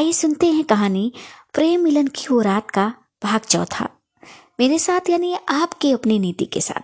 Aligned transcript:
आइए 0.00 0.12
सुनते 0.12 0.46
हैं 0.46 0.64
कहानी 0.64 1.12
प्रेम 1.54 1.80
मिलन 1.80 2.06
की 2.06 2.26
वो 2.30 2.40
रात 2.40 2.70
का 2.70 2.94
भाग 3.22 3.40
चौथा। 3.40 3.88
मेरे 4.60 4.78
साथ 4.78 5.10
यानी 5.10 5.36
आपकी 5.48 5.92
अपनी 5.92 6.18
नीति 6.18 6.44
के 6.44 6.60
साथ। 6.60 6.80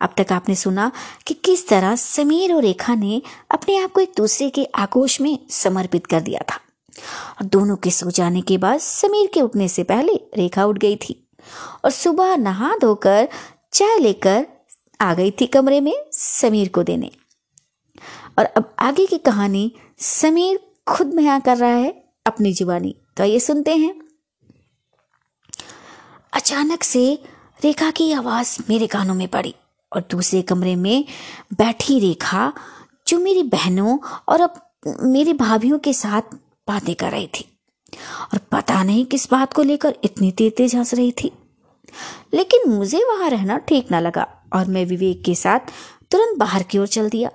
अब 0.00 0.14
तक 0.16 0.32
आपने 0.32 0.54
सुना 0.54 0.92
कि 1.26 1.34
किस 1.34 1.68
तरह 1.68 1.96
समीर 1.96 2.54
और 2.54 2.62
रेखा 2.62 2.94
ने 2.94 3.22
अपने 3.50 3.76
आप 3.76 3.92
को 3.92 4.00
एक 4.00 4.12
दूसरे 4.16 4.50
के 4.50 4.64
आगोश 4.64 5.20
में 5.20 5.38
समर्पित 5.50 6.06
कर 6.06 6.20
दिया 6.20 6.40
था। 6.40 6.56
और 7.40 7.44
दोनों 7.44 7.76
के 7.76 7.90
सो 7.90 8.10
जाने 8.10 8.40
के 8.40 8.58
बाद 8.58 8.80
समीर 8.80 9.30
के 9.34 9.40
उठने 9.40 9.68
से 9.68 9.82
पहले 9.82 10.14
रेखा 10.36 10.64
उठ 10.64 10.78
गई 10.78 10.96
थी 10.96 11.28
और 11.84 11.90
सुबह 11.90 12.36
नहा 12.36 12.76
धोकर 12.76 13.28
चाय 13.72 13.98
लेकर 13.98 14.46
आ 15.00 15.14
गई 15.14 15.30
थी 15.30 15.46
कमरे 15.46 15.80
में 15.80 15.94
समीर 16.12 16.68
को 16.68 16.82
देने। 16.82 17.10
और 18.38 18.44
अब 18.44 18.74
आगे 18.78 19.06
की 19.06 19.18
कहानी 19.18 19.72
समीर 19.98 20.69
खुद 20.86 21.06
बयां 21.06 21.40
कर 21.40 21.56
रहा 21.56 21.70
है 21.70 22.04
अपनी 22.26 22.52
जुबानी। 22.52 22.94
तो 23.16 23.24
ये 23.24 23.40
सुनते 23.40 23.76
हैं। 23.76 24.00
अचानक 26.32 26.82
से 26.82 27.22
रेखा 27.64 27.90
की 27.90 28.12
आवाज़ 28.12 28.58
मेरे 28.70 28.86
कानों 28.86 29.14
में 29.14 29.28
पड़ी 29.28 29.54
और 29.92 30.04
दूसरे 30.10 30.42
कमरे 30.42 30.76
में 30.76 31.04
बैठी 31.52 31.98
रेखा 32.00 32.52
जो 33.08 33.18
मेरी 33.18 33.42
बहनों 33.42 33.98
और 34.28 34.40
अब 34.40 34.74
मेरी 34.86 35.32
भाभीियों 35.32 35.78
के 35.78 35.92
साथ 35.92 36.22
बातें 36.68 36.94
कर 36.94 37.10
रही 37.10 37.26
थी। 37.26 37.58
और 38.32 38.38
पता 38.38 38.82
नहीं 38.82 39.06
किस 39.06 39.30
बात 39.30 39.52
को 39.52 39.62
लेकर 39.62 39.94
इतनी 40.04 40.30
तेज 40.30 40.56
तेज 40.56 40.74
हंस 40.74 40.94
रही 40.94 41.12
थी। 41.12 41.32
लेकिन 42.34 42.70
मुझे 42.70 42.98
वहाँ 42.98 43.30
रहना 43.30 43.58
ठीक 43.58 43.90
ना 43.90 44.00
लगा 44.00 44.26
और 44.52 44.66
मैं 44.66 44.84
विवेक 44.84 45.24
के 45.24 45.34
साथ 45.34 45.60
तुरंत 46.10 46.38
बाहर 46.38 46.62
की 46.62 46.78
ओर 46.78 46.86
चल 46.86 47.08
दिया। 47.08 47.30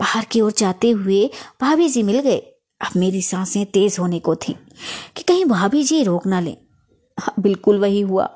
बाहर 0.00 0.24
की 0.24 0.40
ओर 0.40 0.52
जाते 0.52 0.90
हुए 0.90 1.30
भाभी 1.60 1.88
जी 1.88 2.02
मिल 2.02 2.20
गए। 2.20 2.49
अब 2.80 2.96
मेरी 2.96 3.22
साँसें 3.22 3.64
तेज 3.66 3.96
होने 4.00 4.18
को 4.18 4.34
थी 4.34 4.52
कि 5.16 5.22
कहीं 5.22 5.44
भाभी 5.44 5.82
जी 5.84 6.02
रोक 6.02 6.26
ना 6.26 6.40
लें। 6.40 6.56
हाँ, 7.18 7.34
बिल्कुल 7.40 7.78
वही 7.78 8.00
हुआ। 8.00 8.28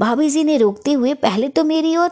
भाभी 0.00 0.30
जी 0.30 0.44
ने 0.44 0.56
रोकते 0.56 0.92
हुए 0.92 1.14
पहले 1.14 1.48
तो 1.48 1.64
मेरी 1.64 1.96
ओर 1.96 2.10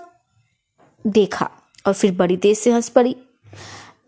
देखा 1.06 1.50
और 1.86 1.92
फिर 1.92 2.12
बड़ी 2.12 2.36
तेज 2.36 2.58
से 2.58 2.72
हंस 2.72 2.88
पड़ी। 2.88 3.16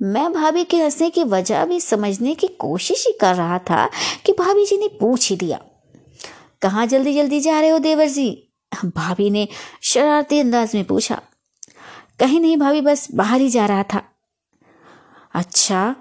मैं 0.03 0.33
भाभी 0.33 0.65
के 0.65 0.83
हंसने 0.83 1.11
की 1.11 1.25
वजह 1.25 1.65
भी 1.65 1.81
समझने 1.81 2.35
की 2.35 2.47
कोशिश 2.47 3.07
ही 3.07 3.13
कर 3.21 3.35
रहा 3.35 3.59
था 3.59 3.87
कि 4.27 4.33
भाभी 4.33 4.67
जी 4.67 4.77
ने 4.77 4.89
पूछ 4.89 5.31
ही 5.31 5.37
दिया। 5.37 5.61
कहाँ 6.63 6.87
जल्दी 6.87 7.15
जल्दी 7.15 7.41
जा 7.41 7.61
रहे 7.61 7.71
हो 7.71 7.79
देवर 7.79 8.09
जी? 8.09 8.43
भाभी 8.85 9.31
ने 9.31 9.49
शरारती 9.83 10.39
अंदाज 10.41 10.75
में 10.75 10.85
पूछा। 10.85 11.21
कहीं 12.21 12.41
नहीं 12.41 12.57
भाभी 12.57 12.81
बस 12.81 13.09
बाहर 13.15 13.41
ही 13.41 13.49
जा 13.49 13.67
रहा 13.67 13.83
था। 13.83 14.03
अच्छा 15.35 15.95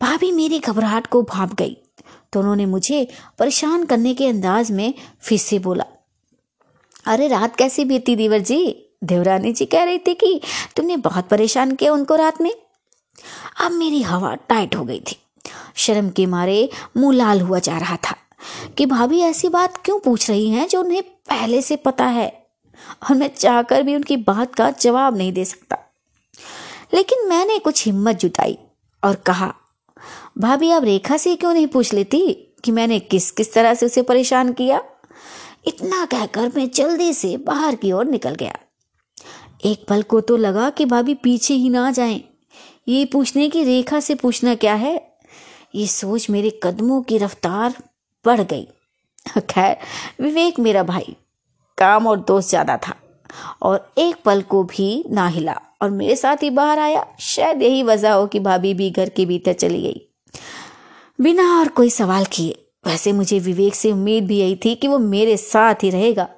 भाभी 0.00 0.32
मेरी 0.32 0.58
घबराहट 0.58 1.06
को 1.06 1.22
भाप 1.22 1.54
गई। 1.54 1.76
तो 2.32 2.40
उन्होंने 2.40 2.66
मुझे 2.66 3.08
परेशान 3.38 3.84
करने 3.84 4.14
के 4.14 4.28
अंदाज 4.28 4.70
में 4.70 4.94
फिर 5.20 5.38
से 5.38 5.58
बोला, 5.58 5.84
अरे, 7.04 7.28
रात 7.28 7.56
कैसी 7.56 7.84
बीती 7.84 8.16
देवर 8.16 8.38
जी? 8.38 8.80
देवरानी 9.04 9.52
जी 9.52 9.64
कह 9.64 9.84
रही 9.84 9.98
थी 9.98 10.14
कि 10.14 10.40
तुमने 10.76 10.96
बहुत 10.96 11.28
परेशान 11.28 11.74
किया 11.74 11.92
उनको 11.92 12.14
रात 12.16 12.40
में। 12.40 12.54
अब 13.60 13.72
मेरी 13.72 14.02
हवा 14.02 14.34
टाइट 14.34 14.76
हो 14.76 14.84
गई 14.84 15.00
थी। 15.00 15.16
शर्म 15.74 16.10
के 16.10 16.26
मारे 16.26 16.70
मुँह 16.96 17.16
लाल 17.16 17.40
हुआ 17.40 17.58
जा 17.58 17.78
रहा 17.78 17.96
था 17.96 18.16
कि 18.78 18.86
भाभी 18.86 19.20
ऐसी 19.20 19.48
बात 19.48 19.76
क्यों 19.76 20.00
पूछ 20.00 20.30
रही 20.30 20.48
हैं 20.48 20.68
जो 20.68 20.82
उन्हें 20.82 21.02
पहले 21.02 21.62
से 21.62 21.76
पता 21.76 22.06
है? 22.06 22.46
और 23.10 23.16
मैं 23.16 23.28
चाहकर 23.28 23.82
भी 23.82 23.94
उनकी 23.94 24.16
बात 24.16 24.54
का 24.54 24.70
जवाब 24.70 25.16
नहीं 25.16 25.32
दे 25.32 25.44
सकता। 25.44 25.76
लेकिन 26.94 27.28
मैंने 27.28 27.58
कुछ 27.58 27.84
हिम्मत 27.84 28.16
जुटाई 28.16 28.58
और 29.04 29.14
कहा 29.14 29.54
भाभी, 30.36 30.70
आप 30.70 30.84
रेखा 30.84 31.16
से 31.16 31.34
क्यों 31.36 31.52
नहीं 31.54 31.66
पूछ 31.66 31.92
लेती 31.94 32.20
कि 32.64 32.72
मैंने 32.72 32.98
किस 32.98 33.30
किस 33.30 33.52
तरह 33.54 33.74
से 33.74 33.86
उसे 33.86 34.02
परेशान 34.02 34.52
किया? 34.52 34.82
इतना 35.66 36.04
कहकर 36.04 36.50
मैं 36.56 36.68
जल्दी 36.70 37.12
से 37.12 37.36
बाहर 37.36 37.74
की 37.74 37.92
ओर 37.92 38.04
निकल 38.04 38.34
गया। 38.34 38.52
एक 39.64 39.84
पल 39.88 40.02
को 40.02 40.20
तो 40.20 40.36
लगा 40.36 40.68
कि 40.70 40.84
भाभी 40.84 41.14
पीछे 41.14 41.54
ही 41.54 41.68
ना 41.68 41.90
जाएँ। 41.90 42.20
ये 42.88 43.04
पूछने 43.04 43.48
की 43.48 43.62
रेखा 43.64 44.00
से 44.00 44.14
पूछना 44.14 44.54
क्या 44.54 44.74
है? 44.74 44.94
ये 45.74 45.86
सोच 45.86 46.28
मेरे 46.30 46.50
कदमों 46.62 47.00
की 47.02 47.18
रफ्तार 47.18 47.74
बढ़ 48.24 48.40
गई। 48.40 48.66
खैर, 49.40 49.76
विवेक 50.20 50.58
मेरा 50.60 50.82
भाई, 50.82 51.16
काम 51.78 52.06
और 52.06 52.18
दोस्त 52.18 52.48
ज़्यादा 52.48 52.76
था 52.76 52.94
और 53.62 53.92
एक 53.98 54.16
पल 54.24 54.42
को 54.42 54.62
भी 54.64 55.04
ना 55.10 55.26
हिला 55.28 55.60
और 55.82 55.90
मेरे 55.90 56.16
साथ 56.16 56.42
ही 56.42 56.50
बाहर 56.50 56.78
आया। 56.78 57.06
शायद 57.20 57.62
यही 57.62 57.82
वजह 57.82 58.12
हो 58.12 58.26
कि 58.26 58.40
भाभी 58.40 58.74
भी 58.74 58.90
घर 58.90 59.08
के 59.08 59.26
भीतर 59.26 59.52
चली 59.52 59.82
गई। 59.82 60.00
बिना 61.20 61.58
और 61.60 61.68
कोई 61.68 61.90
सवाल 61.90 62.24
किए। 62.24 62.66
वैसे 62.86 63.12
मुझे 63.12 63.38
विवेक 63.38 63.74
से 63.74 63.92
उम्मीद 63.92 64.26
भी 64.26 64.38
यही 64.38 64.56
थी 64.56 64.74
कि 64.74 64.88
वो 64.88 64.98
मेरे 64.98 65.36
साथ 65.36 65.74
ही 65.74 65.90
रहेगा। 65.90 66.28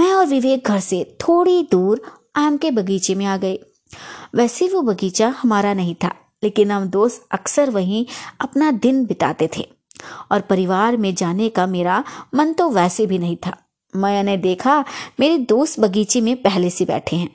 मैं 0.00 0.12
और 0.12 0.26
विवेक 0.26 0.64
घर 0.66 0.80
से 0.80 1.16
थोड़ी 1.20 1.68
दूर 1.70 2.02
आम 2.36 2.56
के 2.56 2.70
बगीचे 2.70 3.14
में 3.14 3.26
आ 3.26 3.36
गए। 3.36 3.58
वैसे 4.34 4.68
वो 4.68 4.82
बगीचा 4.82 5.28
हमारा 5.28 5.74
नहीं 5.74 5.94
था, 5.94 6.14
लेकिन 6.44 6.70
हम 6.70 6.84
दोस्त 6.84 7.26
अक्सर 7.30 7.70
वहीं 7.70 8.06
अपना 8.40 8.70
दिन 8.70 9.04
बिताते 9.06 9.48
थे। 9.56 9.68
और 10.32 10.40
परिवार 10.40 10.96
में 10.96 11.14
जाने 11.14 11.48
का 11.48 11.66
मेरा 11.66 12.04
मन 12.34 12.52
तो 12.52 12.70
वैसे 12.70 13.06
भी 13.06 13.18
नहीं 13.18 13.36
था। 13.36 13.56
मैंने 13.96 14.36
देखा, 14.36 14.84
मेरे 15.20 15.38
दोस्त 15.38 15.80
बगीचे 15.80 16.20
में 16.20 16.42
पहले 16.42 16.70
से 16.70 16.84
बैठे 16.84 17.16
हैं। 17.16 17.34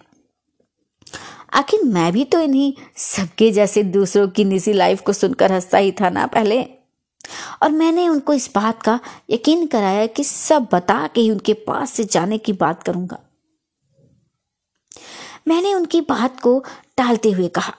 आखिर 1.54 1.84
मैं 1.84 2.12
भी 2.14 2.24
तो 2.26 2.40
इन्हीं 2.40 2.74
सबके 2.98 3.52
जैसे 3.52 3.84
दूसरों 3.84 4.28
की 4.28 4.44
निजी 4.46 4.74
लाइफ 4.74 5.02
को 5.02 5.14
सुनकर 5.14 5.52
हंसता 5.52 5.78
ही 5.78 5.92
था 5.92 6.10
ना 6.10 6.26
पहले। 6.28 6.62
और 7.64 7.72
मैंने 7.72 8.08
उनको 8.10 8.34
इस 8.34 8.50
बात 8.56 8.82
का 8.84 9.00
यकीन 9.30 9.66
कराया 9.68 10.06
कि 10.08 10.24
सब 10.24 10.68
बता 10.72 11.08
के 11.08 11.22
ही 11.22 11.32
उनके 11.32 11.54
पास 11.68 11.92
से 11.92 12.04
जाने 12.04 12.38
की 12.38 12.54
बात 12.54 12.84
करूँगा। 12.84 13.20
मैंने 15.48 15.74
उनकी 15.74 16.02
बात 16.02 16.40
को 16.42 16.64
टालते 16.98 17.32
हुए 17.32 17.48
कहा, 17.48 17.74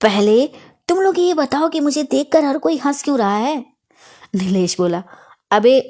पहले 0.00 0.46
तुम 0.88 1.00
लोग 1.00 1.18
ये 1.18 1.34
बताओ 1.34 1.68
कि 1.68 1.80
मुझे 1.80 2.02
देखकर 2.02 2.44
हर 2.44 2.58
कोई 2.58 2.76
हंस 2.76 3.02
क्यों 3.02 3.18
रहा 3.18 3.36
है? 3.36 3.58
नीलेश 4.34 4.76
बोला, 4.78 5.02
अबे 5.50 5.80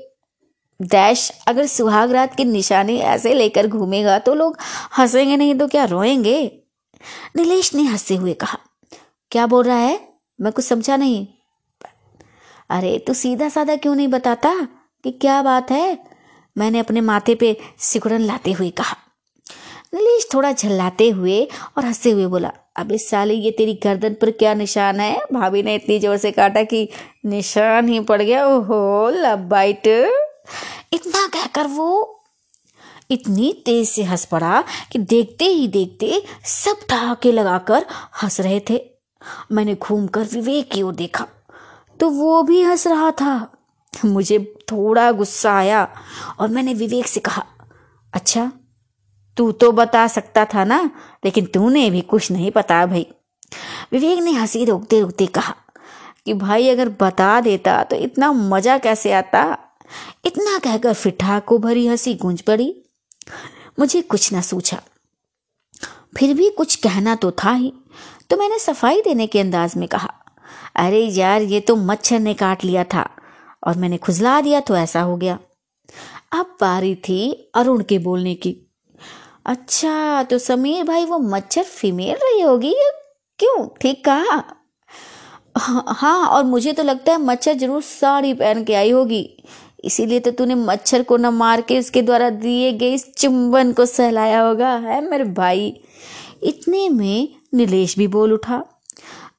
डैश, 0.83 1.31
अगर 1.49 1.67
सुहाग 1.67 2.13
रात 2.13 2.35
की 2.35 2.45
निशानी 2.45 2.97
ऐसे 2.99 3.35
लेकर 3.35 3.67
घूमेगा 3.67 4.19
तो 4.19 4.35
लोग 4.35 4.57
हंसेंगे 4.99 5.37
नहीं 5.37 5.55
तो 5.55 5.67
क्या 5.69 5.85
रोएँगे? 5.85 6.41
नीलेश 7.37 7.75
ने 7.75 7.83
हँसते 7.83 8.15
हुए 8.15 8.33
कहा, 8.35 8.59
क्या 9.33 9.47
बोल 9.47 9.65
रहा 9.65 9.77
है? 9.77 10.01
मैं 10.41 10.53
कुछ 10.53 10.65
समझा 10.65 10.97
नहीं। 10.97 11.27
अरे, 12.71 12.99
तू 12.99 13.15
सीधा 13.15 13.49
साधा 13.49 13.77
क्यों 13.77 13.95
नहीं 13.95 14.09
बताता 14.09 14.55
कि 15.05 15.11
क्या 15.11 15.43
बात 15.43 15.71
है? 15.71 15.99
मैंने 16.57 16.79
अपने 16.79 17.01
माथे 17.01 17.35
पे 17.35 17.57
सिकुड़न 17.79 18.21
लाते 18.21 18.53
हुए 18.53 18.71
कहा। 18.71 18.97
नीलेश 19.95 20.27
थोड़ा 20.35 20.53
झल्लाते 20.53 21.09
हुए 21.11 21.41
और 21.77 21.85
हँसते 21.85 22.11
हुए 22.11 22.27
बोला, 22.27 22.53
अब 22.77 22.93
इस 22.93 23.09
साले 23.11 23.35
ये 23.35 23.51
तेरी 23.51 23.75
गर्दन 23.85 24.15
पर 24.15 24.31
क्या 24.31 24.55
निशान 24.55 25.01
है? 25.01 25.17
भाभी 25.33 25.63
ने 25.63 25.75
इतनी 25.75 25.99
ज़ोर 25.99 26.17
से 26.17 26.31
काटा 26.33 26.63
कि 26.63 26.89
निशान 27.27 27.89
ही 27.89 28.01
पड़ 28.01 28.21
गया। 28.23 28.47
ओहो 28.47 29.09
लब 29.11 29.49
बाइट 29.49 29.89
इतना 30.93 31.27
कहकर 31.29 31.67
वो 31.67 32.19
इतनी 33.11 33.53
तेज 33.67 33.89
से 33.89 34.03
हंस 34.03 34.25
पड़ा 34.25 34.63
कि 34.93 34.99
देखते 34.99 35.45
ही 35.45 35.67
देखते 35.69 36.23
सब 36.47 36.87
ठहाके 36.91 37.33
लगाकर 37.33 37.87
हंस 38.23 38.41
रहे 38.41 38.61
थे। 38.71 38.81
मैंने 39.53 39.75
घूमकर 39.75 40.25
विवेक 40.25 40.71
की 40.71 40.83
ओर 40.83 40.95
देखा 40.95 41.27
तो 42.01 42.09
वो 42.11 42.43
भी 42.43 42.63
हंस 42.63 42.87
रहा 42.87 43.11
था। 43.11 43.35
मुझे 43.93 44.39
थोड़ा 44.73 45.11
गुस्सा 45.13 45.53
आया 45.53 45.87
और 46.41 46.49
मैंने 46.49 46.75
विवेक 46.75 47.07
से 47.07 47.21
कहा 47.21 47.45
अच्छा 48.13 48.51
तू 49.37 49.51
तो 49.53 49.71
बता 49.73 50.07
सकता 50.07 50.45
था 50.45 50.65
ना, 50.65 50.91
लेकिन 51.25 51.47
तूने 51.47 51.89
भी 51.91 52.01
कुछ 52.01 52.31
नहीं 52.31 52.51
पता 52.51 52.85
भाई। 52.87 53.07
विवेक 53.93 54.19
ने 54.19 54.33
हँसी 54.33 54.65
रोकते 54.65 55.01
रोकते 55.01 55.27
कहा 55.27 55.55
कि, 56.27 56.35
भाई, 56.35 56.69
अगर 56.69 56.89
बता 57.01 57.41
देता 57.41 57.83
तो 57.85 57.97
इतना 57.97 58.33
मज़ा 58.33 58.77
कैसे 58.79 59.13
आता? 59.13 59.59
इतना 60.25 60.59
कहकर 60.59 60.93
फिर 60.95 61.41
को 61.41 61.59
भरी 61.59 61.87
हँसी 61.87 62.15
गूंज 62.15 62.41
पड़ी। 62.43 62.75
मुझे 63.79 64.01
कुछ 64.03 64.33
न 64.35 64.41
सूझा। 64.43 64.81
फिर 66.17 66.35
भी 66.35 66.49
कुछ 66.51 66.75
कहना 66.77 67.15
तो 67.15 67.31
था 67.35 67.53
ही 67.53 67.73
तो 68.31 68.37
मैंने 68.37 68.59
सफ़ाई 68.59 69.01
देने 69.03 69.27
के 69.27 69.41
अंदाज 69.41 69.77
में 69.77 69.87
कहा, 69.89 70.13
अरे 70.77 71.05
यार, 71.07 71.43
ये 71.43 71.61
तो 71.61 71.77
मच्छर 71.77 72.21
ने 72.21 72.35
काट 72.35 72.65
लिया 72.65 72.85
था, 72.85 73.09
और 73.67 73.77
मैंने 73.77 73.97
खुजला 73.99 74.41
दिया 74.41 74.61
तो 74.61 74.77
ऐसा 74.77 75.01
हो 75.01 75.17
गया। 75.17 75.39
अब 76.33 76.57
बारी 76.61 76.95
थी 76.99 77.51
अरुण 77.55 77.83
के 77.83 77.99
बोलने 77.99 78.35
की। 78.35 78.57
अच्छा 79.47 80.23
तो 80.23 80.39
समीर 80.39 80.85
भाई, 80.85 81.05
वो 81.05 81.19
मच्छर 81.19 81.63
फीमेल 81.63 82.17
रही 82.17 82.41
होगी 82.41 82.75
क्यों? 83.39 83.67
ठीक 83.81 84.05
कहा? 84.05 84.43
हाँ 85.57 86.27
और 86.27 86.45
मुझे 86.45 86.73
तो 86.73 86.83
लगता 86.83 87.13
है 87.13 87.19
मच्छर 87.21 87.55
ज़रूर 87.55 87.83
साड़ी 87.83 88.33
पहन 88.35 88.65
के 88.65 88.75
आई 88.75 88.91
होगी। 88.91 89.23
इसीलिए 89.85 90.21
तो 90.21 90.31
तूने 90.31 90.55
मच्छर 90.55 91.03
को 91.03 91.17
न 91.17 91.27
मार 91.27 91.61
के 91.61 91.79
उसके 91.79 92.03
द्वारा 92.03 92.31
दिए 92.31 92.73
गए 92.73 92.93
इस 92.95 93.15
चुंबन 93.15 93.73
को 93.73 93.87
सहलाया 93.87 94.41
होगा, 94.41 94.75
है 94.77 95.11
मेरे 95.11 95.25
भाई? 95.25 95.81
इतने 96.43 96.89
में 96.89 97.29
नीलेश 97.55 97.99
भी 97.99 98.07
बोल 98.07 98.33
उठा, 98.33 98.65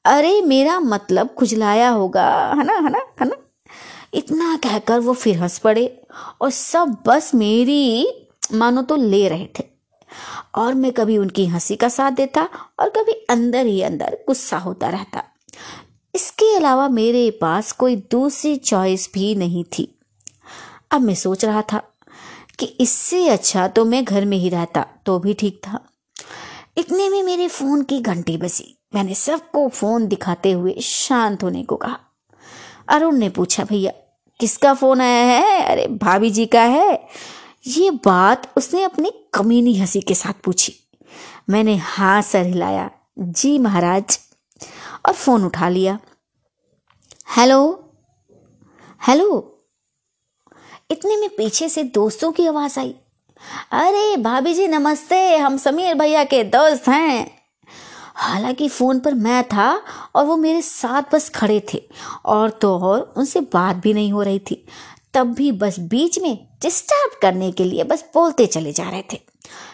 अरे, 0.04 0.42
मेरा 0.42 0.80
मतलब 0.80 1.28
खुजलाया 1.28 1.88
होगा, 1.88 2.54
है 2.56 2.64
ना 2.64 2.72
है 2.72 2.90
ना 2.90 2.98
है 3.20 3.28
ना? 3.28 3.36
इतना 4.14 4.56
कहकर 4.56 5.00
वो 5.00 5.12
फिर 5.12 5.38
हंस 5.38 5.58
पड़े 5.58 6.02
और 6.40 6.50
सब 6.50 6.96
बस 7.06 7.34
मेरी 7.34 8.08
मानो 8.52 8.82
तो 8.82 8.96
ले 8.96 9.28
रहे 9.28 9.46
थे। 9.46 9.64
और 10.54 10.74
मैं 10.74 10.92
कभी 10.92 11.18
उनकी 11.18 11.46
हँसी 11.46 11.76
का 11.76 11.88
साथ 11.88 12.10
देता 12.10 12.48
और 12.80 12.88
कभी 12.88 13.12
अंदर 13.12 13.66
ही 13.66 13.82
अंदर 13.82 14.18
गुस्सा 14.26 14.58
होता 14.58 14.88
रहता। 14.88 15.24
इसके 16.14 16.56
अलावा 16.56 16.88
मेरे 16.88 17.30
पास 17.30 17.72
कोई 17.72 17.96
दूसरी 17.96 18.56
चॉइस 18.56 19.10
भी 19.14 19.34
नहीं 19.34 19.64
थी। 19.64 19.93
अब 20.94 21.00
मैं 21.00 21.14
सोच 21.14 21.44
रहा 21.44 21.62
था 21.62 21.82
कि 22.58 22.66
इससे 22.66 23.28
अच्छा 23.28 23.68
तो 23.68 23.84
मैं 23.84 24.04
घर 24.04 24.24
में 24.24 24.36
ही 24.36 24.48
रहता 24.48 24.86
तो 25.06 25.18
भी 25.18 25.34
ठीक 25.34 25.60
था। 25.68 25.88
इतने 26.78 27.08
में 27.08 27.22
मेरे 27.22 27.48
फ़ोन 27.48 27.82
की 27.82 28.00
घंटी 28.00 28.36
बजी। 28.36 28.78
मैंने 28.94 29.14
सबको 29.14 29.68
फ़ोन 29.68 30.06
दिखाते 30.06 30.52
हुए 30.52 30.74
शांत 30.74 31.42
होने 31.42 31.62
को 31.62 31.76
कहा। 31.76 31.98
अरुण 32.88 33.16
ने 33.16 33.28
पूछा, 33.28 33.64
भैया, 33.64 33.92
किसका 34.40 34.74
फ़ोन 34.74 35.00
आया 35.00 35.24
है? 35.24 35.62
अरे, 35.62 35.86
भाभी 35.86 36.30
जी 36.30 36.46
का 36.46 36.62
है। 36.62 37.08
ये 37.66 37.90
बात 37.90 38.52
उसने 38.56 38.82
अपनी 38.82 39.12
कमीनी 39.34 39.78
हँसी 39.78 40.00
के 40.00 40.14
साथ 40.14 40.32
पूछी। 40.44 40.74
मैंने 41.50 41.76
हाँ 41.76 42.22
सर 42.22 42.46
हिलाया, 42.46 42.90
जी 43.18 43.58
महाराज, 43.58 44.20
और 45.06 45.12
फ़ोन 45.12 45.44
उठा 45.44 45.68
लिया। 45.68 45.98
Hello 47.36 47.90
hello. 49.08 49.50
इतने 50.90 51.16
में 51.16 51.28
पीछे 51.28 51.68
से 51.68 51.82
दोस्तों 51.82 52.32
की 52.32 52.46
आवाज़ 52.46 52.80
आई। 52.80 52.94
अरे 53.72 54.16
भाभी 54.16 54.54
जी, 54.54 54.68
नमस्ते, 54.68 55.36
हम 55.36 55.56
समीर 55.56 55.94
भैया 55.94 56.24
के 56.24 56.44
दोस्त 56.44 56.88
हैं। 56.88 57.30
हालाँकि 58.14 58.68
फ़ोन 58.68 59.00
पर 59.00 59.14
मैं 59.14 59.44
था 59.44 59.82
और 60.14 60.24
वो 60.24 60.36
मेरे 60.36 60.62
साथ 60.62 61.02
बस 61.12 61.28
खड़े 61.28 61.66
थे 61.74 61.82
और 62.24 62.50
तो 62.50 62.78
और 62.78 63.14
उनसे 63.16 63.40
बात 63.40 63.76
भी 63.76 63.92
नहीं 63.92 64.12
हो 64.12 64.22
रही 64.22 64.38
थी। 64.38 64.66
तब 65.14 65.26
भी 65.26 65.52
बस 65.52 65.78
बीच 65.78 66.18
में 66.18 66.48
डिस्टर्ब 66.62 67.18
करने 67.22 67.52
के 67.52 67.64
लिए 67.64 67.84
बस 67.84 68.04
बोलते 68.14 68.46
चले 68.46 68.72
जा 68.72 68.90
रहे 68.90 69.02
थे। 69.12 69.20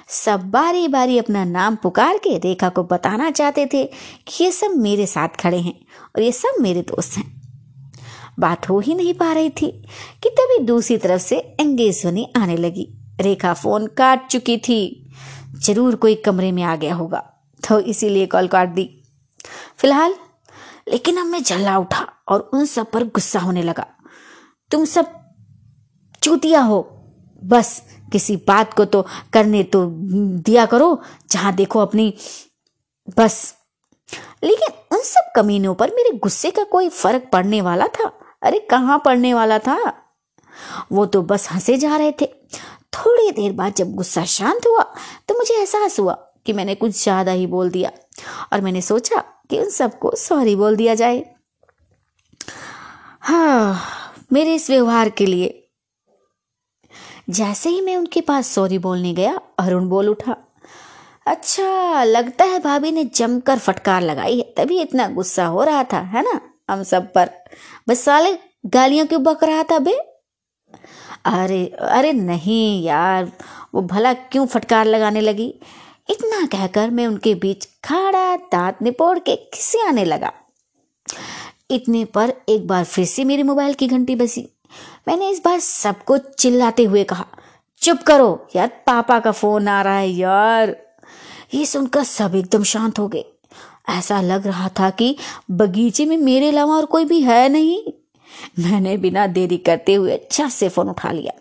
सब 0.09 0.51
बारी 0.51 0.89
बारी 0.89 1.19
अपना 1.19 1.45
नाम 1.45 1.77
पुकार 1.77 2.19
के 2.19 2.39
रेखा 2.39 2.69
को 2.69 2.83
बताना 2.83 3.31
चाहते 3.31 3.67
थे 3.67 3.85
कि 4.27 4.45
ये 4.45 4.53
सब 4.53 4.71
मेरे 4.71 5.07
साथ 5.07 5.29
खड़े 5.29 5.59
हैं 5.59 5.81
और 6.17 6.23
ये 6.23 6.33
सब 6.33 6.61
मेरे 6.61 6.83
दोस्त 6.83 7.17
हैं। 7.17 7.40
बात 8.41 8.69
हो 8.71 8.79
ही 8.81 8.95
नहीं 8.95 9.15
पा 9.15 9.33
रही 9.33 9.51
थी 9.53 9.71
कि 10.23 10.31
तभी 10.31 10.59
दूसरी 10.65 10.97
तरफ़ 10.99 11.23
से 11.23 11.37
एंगेज 11.61 12.01
ध्वनि 12.03 12.27
आने 12.37 12.57
लगी। 12.57 12.89
रेखा 13.21 13.53
फ़ोन 13.55 13.87
काट 13.97 14.27
चुकी 14.27 14.57
थी। 14.59 15.07
ज़रूर 15.57 15.97
कोई 15.97 16.15
कमरे 16.17 16.51
में 16.53 16.63
आ 16.63 16.75
गया 16.77 16.95
होगा 16.95 17.19
तो 17.63 17.79
इसीलिए 17.81 18.27
कॉल 18.27 18.49
काट 18.49 18.69
दी। 18.69 18.89
फ़िलहाल, 19.79 20.15
लेकिन 20.89 21.17
अब 21.17 21.27
मैं 21.27 21.43
जल्ला 21.43 21.77
उठा 21.79 22.07
और 22.29 22.51
उन 22.55 22.65
सब 22.67 22.91
पर 22.91 23.05
गुस्सा 23.07 23.41
होने 23.41 23.63
लगा। 23.63 23.87
तुम 24.71 24.85
सब 24.85 25.13
चूतिया 26.23 26.61
हो, 26.61 26.81
बस 27.43 27.83
किसी 28.13 28.37
बात 28.49 28.75
को 28.75 28.85
तो 28.85 29.05
करने 29.33 29.63
तो 29.65 29.85
दिया 29.87 30.67
करो, 30.67 31.01
जहाँ 31.31 31.55
देखो 31.55 31.81
अपनी, 31.81 32.13
बस। 33.19 33.55
लेकिन 34.45 34.79
उन 34.93 35.03
सब 35.05 35.31
कमीनों 35.37 35.75
पर 35.75 35.91
मेरे 35.91 36.17
गुस्से 36.19 36.51
का 36.51 36.65
कोई 36.65 36.89
फ़र्क 36.89 37.29
पड़ने 37.33 37.61
वाला 37.61 37.87
था? 37.89 38.13
अरे 38.43 38.59
कहाँ 38.71 39.01
पढ़ने 39.05 39.33
वाला 39.35 39.59
था? 39.59 39.77
वो 40.93 41.07
तो 41.07 41.23
बस 41.23 41.49
हंसे 41.53 41.77
जा 41.79 41.97
रहे 41.97 42.13
थे। 42.21 42.27
थोड़ी 42.95 43.31
देर 43.33 43.53
बाद 43.53 43.75
जब 43.75 43.95
गुस्सा 43.95 44.25
शांत 44.27 44.67
हुआ 44.67 44.83
तो 45.29 45.35
मुझे 45.39 45.55
एहसास 45.55 45.99
हुआ 46.01 46.15
कि 46.47 46.53
मैंने 46.53 46.75
कुछ 46.75 47.03
ज़्यादा 47.03 47.33
ही 47.33 47.47
बोल 47.47 47.71
दिया 47.71 47.91
और 48.53 48.61
मैंने 48.61 48.81
सोचा 48.83 49.23
कि 49.51 49.59
उन 49.59 49.71
सबको 49.71 50.15
सॉरी 50.17 50.57
बोल 50.57 50.77
दिया 50.77 50.95
जाए। 50.95 51.25
हाँ 53.21 53.81
मेरे 54.33 54.55
इस 54.55 54.69
व्यवहार 54.71 55.09
के 55.11 55.27
लिए। 55.27 55.57
जैसे 57.31 57.71
ही 57.71 57.81
मैं 57.81 57.97
उनके 57.97 58.21
पास 58.21 58.49
सॉरी 58.49 58.79
बोलने 58.79 59.13
गया 59.15 59.39
अरुण 59.59 59.89
बोल 59.89 60.09
उठा 60.09 60.37
अच्छा 61.27 62.03
लगता 62.05 62.45
है 62.45 62.59
भाभी 62.59 62.93
ने 62.93 63.05
जमकर 63.07 63.59
फटकार 63.59 64.03
लगाई 64.03 64.39
है, 64.39 64.53
तभी 64.57 64.81
इतना 64.81 65.09
गुस्सा 65.09 65.47
हो 65.47 65.65
रहा 65.65 65.83
था, 65.85 65.99
है 65.99 66.23
ना? 66.23 66.41
हम 66.71 66.83
सब 66.83 67.13
पर। 67.13 67.31
बस 67.89 68.01
साले 68.01 68.39
गालियाँ 68.67 69.07
क्यों 69.07 69.23
बक 69.23 69.45
रहा 69.45 69.63
था 69.63 69.79
बे? 69.79 69.93
अरे 71.25 71.67
अरे 71.81 72.13
नहीं 72.13 72.85
यार, 72.85 73.33
वो 73.75 73.83
भला 73.83 74.13
क्यों 74.15 74.47
फटकार 74.47 74.87
लगाने 74.87 75.21
लगी? 75.21 75.55
इतना 76.11 76.47
कहकर 76.47 76.91
मैं 76.91 77.07
उनके 77.07 77.35
बीच 77.35 77.69
खड़ा 77.85 78.37
दांत 78.37 78.83
निपोड़ 78.83 79.19
के 79.19 79.37
खिसियाने 79.37 80.05
लगा? 80.05 80.33
इतने 81.71 82.05
पर 82.05 82.33
एक 82.49 82.67
बार 82.67 82.85
फिर 82.85 83.05
से 83.05 83.25
मेरे 83.25 83.43
मोबाइल 83.43 83.75
की 83.75 83.89
घंटी 83.89 84.15
बसी। 84.15 84.49
मैंने 85.09 85.31
इस 85.31 85.43
बार 85.45 85.59
सबको 85.59 86.19
चिल्लाते 86.19 86.85
हुए 86.85 87.05
कहा, 87.05 87.27
चुप 87.83 87.99
करो, 87.99 88.49
यार, 88.57 88.69
पापा 88.69 89.21
का 89.21 89.31
फ़ोन 89.31 89.69
आ 89.69 89.83
रहा 89.83 89.97
है, 89.97 90.11
यार। 90.11 90.77
ये 91.55 91.67
सुनकर 91.67 92.05
सब 92.05 92.35
एकदम 92.35 92.63
शांत 92.63 92.99
हो 92.99 93.09
गए। 93.09 93.30
ऐसा 93.91 94.21
लग 94.21 94.47
रहा 94.47 94.69
था 94.69 94.91
कि 94.91 95.17
बगीचे 95.51 96.07
में 96.07 96.17
मेरे 96.17 96.49
अलावा 96.49 96.75
और 96.75 96.85
कोई 96.85 97.05
भी 97.05 97.21
है 97.21 97.49
नहीं। 97.49 97.83
मैंने 98.59 98.97
बिना 98.97 99.27
देरी 99.27 99.57
करते 99.57 99.95
हुए 99.95 100.13
अच्छा 100.13 100.49
से 100.49 100.69
फ़ोन 100.69 100.89
उठा 100.89 101.13
लिया। 101.13 101.33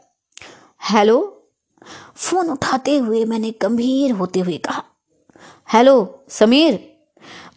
हेलो? 0.90 1.48
फ़ोन 2.16 2.50
उठाते 2.50 2.98
हुए 2.98 3.26
मैंने 3.26 3.54
गंभीर 3.62 4.12
होते 4.12 4.40
हुए 4.40 4.58
कहा। 4.58 4.84
हेलो 5.74 6.24
समीर? 6.30 6.76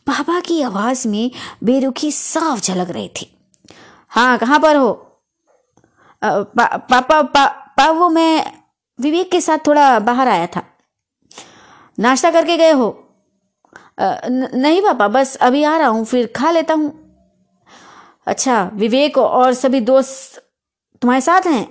पापा 0.07 0.41
की 0.41 0.63
आवाज़ 0.63 1.09
में 1.09 1.31
बेरुखी 1.65 2.13
साफ़ 2.13 2.61
झलक 2.61 2.91
रही 2.91 3.09
थी। 3.09 3.37
हाँ 4.09 4.39
कहाँ 4.39 4.61
पर 4.61 4.77
हो? 4.77 4.93
पा, 6.25 6.77
पापा 6.77 7.23
पा, 7.23 7.47
पा 7.47 7.91
वो 7.91 8.09
मैं 8.09 8.53
विवेक 9.01 9.31
के 9.31 9.41
साथ 9.41 9.59
थोड़ा 9.67 9.99
बाहर 9.99 10.29
आया 10.29 10.47
था। 10.47 10.63
नाश्ता 11.99 12.31
करके 12.31 12.57
गए 12.57 12.71
हो? 12.71 13.02
नहीं 14.03 14.81
पापा, 14.83 15.09
बस 15.09 15.37
अभी 15.37 15.63
आ 15.65 15.77
रहा 15.77 15.89
हूँ, 15.89 16.05
फिर 16.05 16.27
खा 16.37 16.51
लेता 16.51 16.75
हूँ। 16.75 16.93
अच्छा 18.27 18.63
विवेक 18.75 19.19
और 19.19 19.53
सभी 19.55 19.81
दोस्त 19.81 20.43
तुम्हारे 21.03 21.21
साथ 21.21 21.47
हैं? 21.47 21.67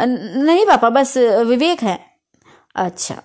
नहीं 0.00 0.66
पापा, 0.66 0.90
बस 0.90 1.16
विवेक 1.46 1.82
है। 1.82 1.98
अच्छा। 2.74 3.22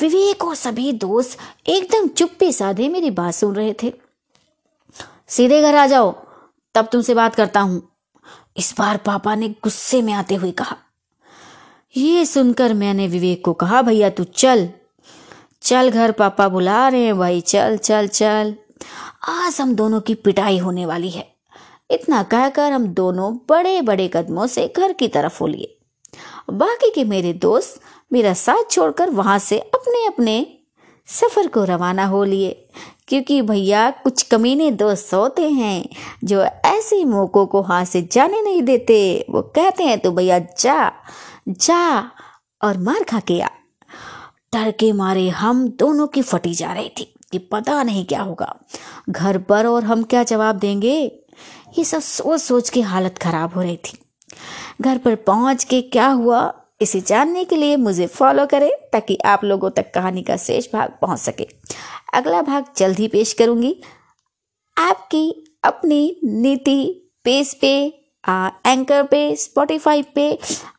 विवेक 0.00 0.44
और 0.44 0.54
सभी 0.54 0.92
दोस्त 0.92 1.38
एकदम 1.68 2.08
चुप्पी 2.08 2.52
साधे 2.52 2.88
मेरी 2.88 3.10
बात 3.10 3.34
सुन 3.34 3.54
रहे 3.54 3.74
थे। 3.82 3.92
सीधे 5.28 5.60
घर 5.62 5.74
आ 5.74 5.86
जाओ, 5.86 6.10
तब 6.74 6.88
तुमसे 6.92 7.14
बात 7.14 7.34
करता 7.34 7.60
हूँ। 7.60 7.82
इस 8.56 8.74
बार 8.78 8.96
पापा 8.96 9.34
ने 9.34 9.48
गुस्से 9.62 10.02
में 10.02 10.12
आते 10.12 10.34
हुए 10.34 10.50
कहा 10.52 10.76
यह 11.94 12.24
सुनकर 12.24 12.74
मैंने 12.74 13.06
विवेक 13.08 13.44
को 13.44 13.52
कहा, 13.52 13.82
भैया 13.82 14.10
तू 14.10 14.24
चल 14.24 14.68
चल 15.62 15.90
घर, 15.90 16.12
पापा 16.12 16.48
बुला 16.48 16.88
रहे 16.88 17.04
हैं, 17.04 17.18
भाई, 17.18 17.40
चल 17.40 17.76
चल 17.76 18.06
चल। 18.08 18.54
आज 19.28 19.60
हम 19.60 19.74
दोनों 19.74 20.00
की 20.00 20.14
पिटाई 20.14 20.58
होने 20.58 20.86
वाली 20.86 21.10
है। 21.10 21.34
इतना 21.90 22.22
कहकर 22.22 22.72
हम 22.72 22.86
दोनों 22.86 23.36
बड़े 23.48 23.82
बड़े 23.82 24.10
कदमों 24.14 24.46
से 24.46 24.72
घर 24.76 24.92
की 24.92 25.08
तरफ़ 25.08 25.38
हो 25.40 25.46
लिए 25.46 25.78
बाकी 26.50 26.90
के 26.90 27.04
मेरे 27.04 27.32
दोस्त 27.32 27.80
मेरा 28.12 28.34
साथ 28.34 28.70
छोड़कर 28.70 29.10
वहाँ 29.10 29.38
से 29.38 29.58
अपने 29.58 30.06
अपने 30.06 30.58
सफ़र 31.06 31.46
को 31.46 31.64
रवाना 31.64 32.04
हो 32.04 32.24
लिए। 32.24 32.68
क्योंकि 33.08 33.42
भैया, 33.42 33.90
कुछ 33.90 34.22
कमीने 34.22 34.70
दोस्त 34.70 35.14
होते 35.14 35.50
हैं, 35.50 35.88
जो 36.24 36.42
ऐसे 36.44 37.04
मौकों 37.04 37.46
को 37.46 37.62
हाथ 37.62 37.84
से 37.84 38.08
जाने 38.12 38.42
नहीं 38.42 38.62
देते। 38.62 39.26
वो 39.30 39.42
कहते 39.42 39.84
हैं 39.84 39.98
तो 39.98 40.12
भैया, 40.12 40.38
जा 40.38 40.92
जा 41.48 42.10
और 42.64 42.78
मार 42.78 43.04
खा 43.04 43.20
के 43.20 43.40
आ। 43.40 43.48
डर 44.52 44.70
के 44.70 44.90
मारे 44.92 45.28
हम 45.28 45.68
दोनों 45.68 46.06
की 46.06 46.22
फटी 46.22 46.54
जा 46.54 46.72
रही 46.72 46.88
थी 46.88 47.04
कि 47.32 47.38
पता 47.38 47.82
नहीं 47.82 48.04
क्या 48.04 48.20
होगा। 48.22 48.54
घर 49.10 49.38
पर 49.38 49.66
और 49.66 49.84
हम 49.84 50.02
क्या 50.02 50.22
जवाब 50.22 50.58
देंगे? 50.58 51.00
ये 51.78 51.84
सब 51.84 52.00
सोच 52.00 52.40
सोच 52.40 52.70
के 52.70 52.80
हालत 52.80 53.18
खराब 53.18 53.54
हो 53.54 53.62
रही 53.62 53.76
थी। 53.76 53.98
घर 54.80 54.98
पर 54.98 55.14
पहुँच 55.16 55.64
के 55.64 55.80
क्या 55.82 56.06
हुआ, 56.06 56.52
इसे 56.80 57.00
जानने 57.00 57.44
के 57.44 57.56
लिए 57.56 57.76
मुझे 57.76 58.06
फॉलो 58.06 58.46
करें 58.46 58.70
ताकि 58.92 59.18
आप 59.24 59.44
लोगों 59.44 59.70
तक 59.70 59.92
कहानी 59.94 60.22
का 60.22 60.36
शेष 60.36 60.66
भाग 60.72 60.92
पहुँच 61.02 61.18
सके। 61.18 61.46
अगला 62.14 62.42
भाग 62.42 62.64
जल्द 62.76 62.98
ही 62.98 63.08
पेश 63.08 63.32
करूँगी। 63.32 63.74
आपकी 64.76 65.30
अपनी 65.64 66.20
नीति 66.24 67.10
पेज 67.24 67.54
पे 67.60 67.74
एंकर 68.66 69.02
पे 69.02 69.36
स्पॉटिफाई 69.36 70.02
पे 70.14 70.38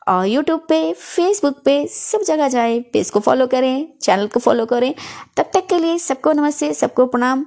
और 0.10 0.26
यूट्यूब 0.26 0.60
पे 0.70 0.94
फेसबुक 0.94 1.62
पे 1.66 1.88
सब 1.88 2.22
जगह 2.22 2.48
जाए, 2.48 2.80
पेज 2.80 3.10
को 3.10 3.20
फॉलो 3.20 3.48
करें 3.48 3.88
चैनल 4.02 4.28
को 4.28 4.40
फॉलो 4.40 4.66
करें। 4.66 4.94
तब 5.38 5.52
तक 5.54 5.68
के 5.68 5.80
लिए 5.80 5.98
सबको 5.98 6.32
नमस्ते, 6.32 6.74
सबको 6.74 7.06
प्रणाम। 7.06 7.46